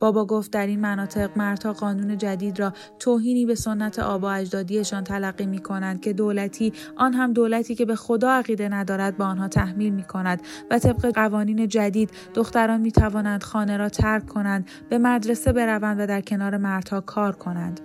بابا 0.00 0.24
گفت 0.24 0.52
در 0.52 0.66
این 0.66 0.80
مناطق 0.80 1.38
مردها 1.38 1.72
قانون 1.72 2.18
جدید 2.18 2.60
را 2.60 2.72
توهینی 2.98 3.46
به 3.46 3.54
سنت 3.54 3.98
آبا 3.98 4.32
اجدادیشان 4.32 5.04
تلقی 5.04 5.46
می 5.46 5.58
کنند 5.58 6.00
که 6.00 6.12
دولتی 6.12 6.72
آن 6.96 7.14
هم 7.14 7.32
دولتی 7.32 7.74
که 7.74 7.84
به 7.84 7.96
خدا 7.96 8.30
عقیده 8.30 8.68
ندارد 8.68 9.16
با 9.16 9.24
آنها 9.24 9.48
تحمیل 9.48 9.92
می 9.92 10.02
کند 10.02 10.42
و 10.70 10.78
طبق 10.78 11.14
قوانین 11.14 11.68
جدید 11.68 12.10
دختران 12.34 12.80
می 12.80 12.92
توانند 12.92 13.42
خانه 13.42 13.76
را 13.76 13.88
ترک 13.88 14.26
کنند 14.26 14.68
به 14.88 14.98
مدرسه 14.98 15.52
بروند 15.52 16.00
و 16.00 16.06
در 16.06 16.20
کنار 16.20 16.56
مردها 16.56 17.00
کار 17.00 17.36
کنند. 17.36 17.80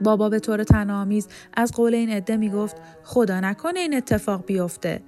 بابا 0.00 0.28
به 0.28 0.40
طور 0.40 0.64
تنامیز 0.64 1.28
از 1.54 1.72
قول 1.72 1.94
این 1.94 2.10
عده 2.10 2.36
می 2.36 2.50
گفت 2.50 2.76
خدا 3.02 3.40
نکنه 3.40 3.80
این 3.80 3.94
اتفاق 3.96 4.46
بیفته. 4.46 5.02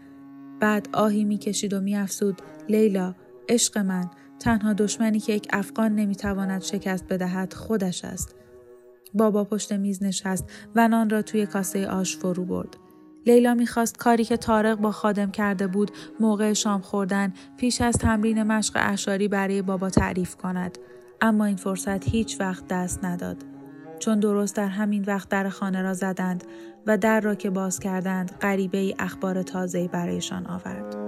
بعد 0.61 0.88
آهی 0.92 1.24
می 1.24 1.38
کشید 1.38 1.74
و 1.74 1.80
می 1.80 1.96
افسود 1.96 2.42
لیلا 2.68 3.14
عشق 3.48 3.78
من 3.78 4.11
تنها 4.40 4.72
دشمنی 4.72 5.20
که 5.20 5.33
یک 5.33 5.48
افغان 5.53 5.94
نمی‌تواند 5.94 6.62
شکست 6.62 7.05
بدهد 7.09 7.53
خودش 7.53 8.05
است. 8.05 8.35
بابا 9.14 9.44
پشت 9.44 9.72
میز 9.72 10.03
نشست 10.03 10.44
و 10.74 10.88
نان 10.88 11.11
را 11.11 11.22
توی 11.22 11.46
کاسه 11.46 11.88
آش 11.88 12.16
فرو 12.16 12.44
برد. 12.44 12.77
لیلا 13.27 13.55
می‌خواست 13.55 13.98
کاری 13.98 14.24
که 14.24 14.37
تارق 14.37 14.79
با 14.79 14.90
خادم 14.90 15.31
کرده 15.31 15.66
بود 15.66 15.90
موقع 16.20 16.53
شام 16.53 16.81
خوردن 16.81 17.33
پیش 17.57 17.81
از 17.81 17.94
تمرین 17.94 18.42
مشق 18.42 18.72
اشاری 18.81 19.29
برای 19.29 19.62
بابا 19.62 19.90
تعریف 19.90 20.37
کند. 20.37 20.79
اما 21.20 21.44
این 21.44 21.57
فرصت 21.57 22.09
هیچ 22.09 22.40
وقت 22.40 22.68
دست 22.68 23.05
نداد. 23.05 23.37
چون 23.98 24.20
درست 24.20 24.57
در 24.57 24.68
همین 24.68 25.05
وقت 25.05 25.29
در 25.29 25.48
خانه 25.48 25.83
را 25.83 25.94
زدند 25.94 26.44
و 26.87 26.98
در 26.98 27.20
را 27.20 27.35
که 27.35 27.51
باز 27.51 27.81
کردند 27.81 28.31
غریبه 28.40 28.94
اخبار 28.98 29.42
تازه‌ای 29.42 29.88
برایشان 29.88 30.46
آورد. 30.46 31.08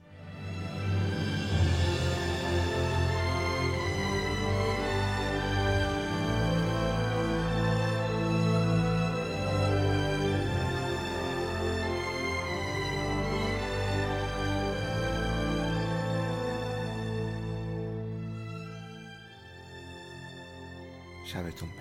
sabes. 21.49 21.80